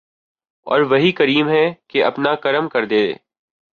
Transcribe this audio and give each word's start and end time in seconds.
او 0.67 0.73
ر 0.79 0.81
وہی 0.91 1.11
کریم 1.11 1.47
ہے 1.49 1.65
کہ 1.87 2.03
اپنا 2.03 2.31
کرم 2.43 2.65
کردے۔ 2.69 3.03